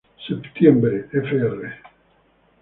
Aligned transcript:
Septiembre, 0.27 1.03
fr. 1.11 1.77